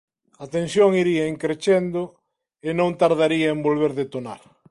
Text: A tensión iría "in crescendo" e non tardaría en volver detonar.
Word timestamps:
A 0.43 0.45
tensión 0.55 0.89
iría 1.01 1.29
"in 1.33 1.37
crescendo" 1.43 2.01
e 2.67 2.69
non 2.79 2.97
tardaría 3.01 3.49
en 3.55 3.59
volver 3.67 3.91
detonar. 4.01 4.41